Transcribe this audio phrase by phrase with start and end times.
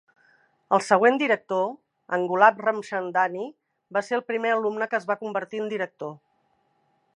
[0.77, 1.67] El següent director,
[2.17, 3.45] en Gulab Ramchandani,
[3.99, 6.19] va ser el primer alumne que es va convertir en director.